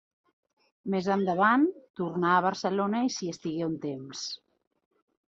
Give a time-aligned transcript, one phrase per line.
[0.93, 1.65] Més endavant
[1.99, 4.23] tornà a Barcelona i s'hi estigué un temps.